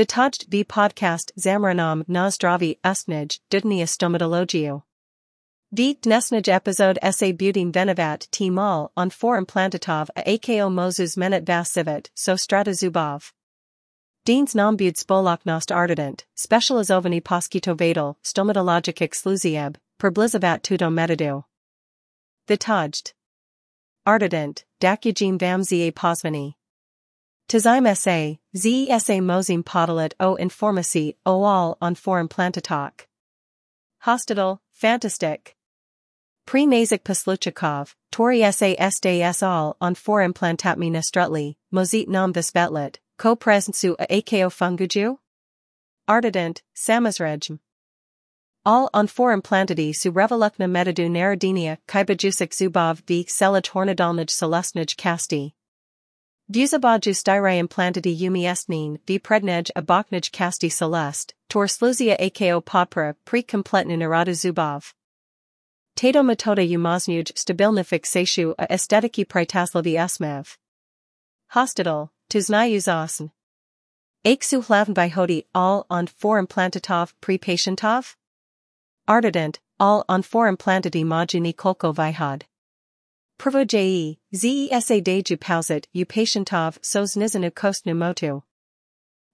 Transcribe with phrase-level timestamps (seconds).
[0.00, 4.82] Vitajd b podcast Zamranam na zdraví usnij dudnia stomatologiu.
[5.72, 11.44] V dnesnij epizode essay budim venovat t mal on for implantatov a ako mozus menet
[11.44, 13.32] vasivit so strata zubov.
[14.24, 21.44] Deans nombud spoloknost Artident, specializovani poskitovatal, stomatologic exclusieb, per blizavat tudo metadu.
[22.48, 23.12] Vitajd.
[24.06, 26.54] Artident, dakugim vam za posvani.
[27.50, 33.06] Tizime sa, zesa mozim podalit o informasi oal on foreign plantatok.
[34.02, 35.56] Hospital, fantastic.
[36.46, 43.96] Pre-Nazik Posluchikov, Tori sa sds all on foreign plantatmi nestrutli, mozit nam visvetlet, ko presentsu
[43.98, 45.18] a ako funguju?
[46.08, 47.58] Artident, samazrejm.
[48.64, 55.54] All on foreign plantity su revelukna metadu naradinia kybajusik zubov v selaj hornadalnij celestnij kasti.
[56.50, 63.44] Vuzabaju styrium plantity yumi estnin v prednej aboknij kasti celest, tor sluzia ako popra pre
[63.44, 64.92] kompletna narada zubov.
[65.94, 70.56] Tato metoda umaznuj stabilna fixation a estetiki pritaslavi esmev.
[71.50, 73.30] Hospital, tuznai uzasn.
[74.24, 78.16] Aksu hlavn by hodi all on foreign plantatov pre-patientov?
[79.08, 82.46] Artident, all on foreign plantity majini kolko vihad.
[83.40, 88.42] Prvo je, zesa deju pausit u patientov sos nizanu kostnu motu.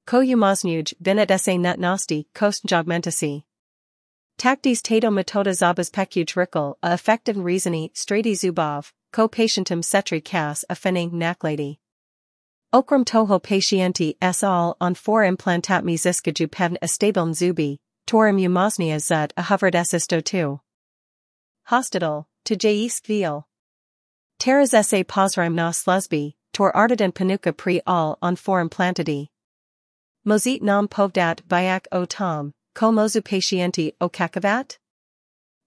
[0.06, 3.42] Ko umaznuj binet ese nutnosti kost jogmentasi.
[4.38, 10.64] Taktis tato metoda zabas pekuj rikkel a effective reasoni strati zubov, ko patientum setri kas
[10.70, 11.78] a fening naklady.
[12.72, 19.32] Okram toho patienti s all on four implantatmi ziskaju pevn estabiln zubi, torum umaznia zut
[19.36, 20.60] a hovered esisto tu.
[21.64, 23.48] Hospital, to jais viel.
[24.38, 29.28] Teras sa posrim na sluzby, tor Artident panuka pre all on forum plantidi.
[30.26, 34.78] Mozit nam povdat byak o tom, ko mozu patienti o kakavat?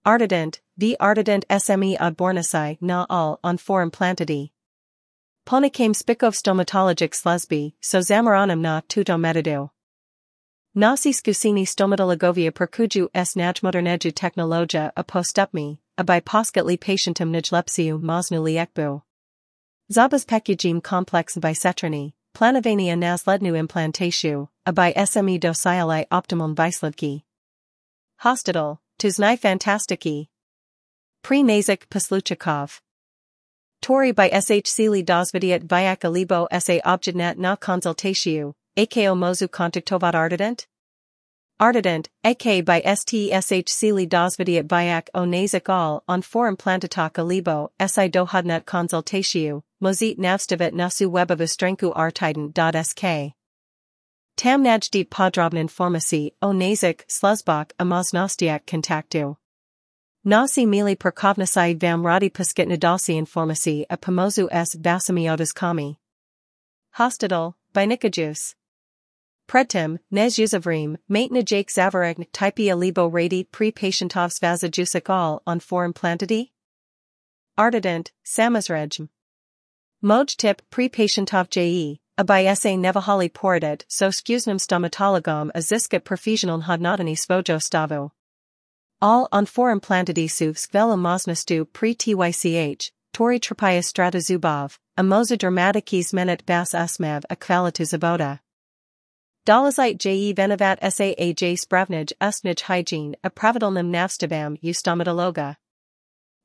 [0.06, 4.50] Artident, v Artident sme odbornasi na all on forum plantidi.
[5.46, 9.70] Ponikame spikov stomatologic sluzby, so zamaranum na tuto metadu.
[10.74, 15.02] Nasi skusini stomatologovia perkuju s najmoderneju technologia a
[16.00, 19.02] postupmi, a by poskatli patientum najlepsiu mosnu liekbu.
[19.92, 27.22] Zabas pekujim complex bisetrani, planavania naslednu implantatio, a by sme docili optimum vislivki.
[28.18, 30.28] Hospital, tuznai fantastiki.
[31.22, 32.80] Pre-Nazik Posluchikov.
[33.82, 40.66] Tori by li dosvidiat vyak alibo sa objednat na konsultatio, ako mozu kontaktovat Artident?
[41.60, 48.08] Artident, ak by STSHC li dosvidiat vyak o nazik all on forum plantatak alibo si
[48.08, 53.34] dohodnat konsultatio, mozit navstavit nasu webavustrenku artident.sk.
[54.38, 59.36] Tam najdit podrobnin formasi o nazik sluzbak a moznostiak kontaktu.
[60.24, 65.98] Nasi mili perkovnasi vam radi paskitna dosi informasi a pomozu s vasamiotas kami.
[66.92, 68.54] Hospital, by Nikajus.
[69.50, 75.92] Predtim, nez uzavrim, maintena jake zavaragn typia libo radi pre patientov svazajusik all on foreign
[75.92, 76.52] plantity?
[77.58, 79.08] Artident, samazregm.
[80.04, 86.04] Moj tip pre patientov je, a by sa nevahali poradet so skuznem stomatologom a ziskat
[86.04, 88.12] profesional hodnotani svojo stavo.
[89.02, 96.12] All on forum plantadisu skvela mosnastu pre tych, tori trapaya strata zubov, a moza dramatikis
[96.12, 98.38] menet bas asmav a kvalitu zaboda.
[99.46, 105.56] Dolazite je venavat saaj spravnij usnij hygiene a pravidalnim navstabam u stomatologa.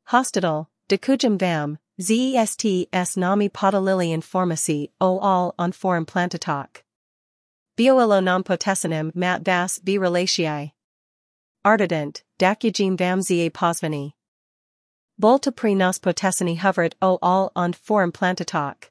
[0.05, 2.61] Hospital, dekujum vam, zest
[2.93, 6.83] s nami podalili informasi o all on forum plantatok.
[7.77, 10.71] Bioilo non potesinim mat vas b relatii.
[11.65, 14.13] Artident, dakugim vam za posvani.
[15.17, 18.89] Volta pre nos hoveret o all on forum plantatok.